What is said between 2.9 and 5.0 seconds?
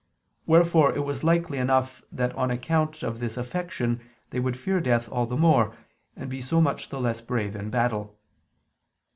of this affection they would fear